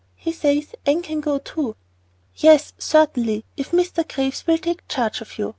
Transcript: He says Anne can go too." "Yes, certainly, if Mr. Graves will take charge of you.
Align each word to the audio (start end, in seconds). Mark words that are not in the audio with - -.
He 0.15 0.31
says 0.31 0.73
Anne 0.83 1.03
can 1.03 1.19
go 1.21 1.37
too." 1.37 1.75
"Yes, 2.35 2.73
certainly, 2.79 3.45
if 3.55 3.69
Mr. 3.69 4.03
Graves 4.11 4.47
will 4.47 4.57
take 4.57 4.87
charge 4.87 5.21
of 5.21 5.37
you. 5.37 5.49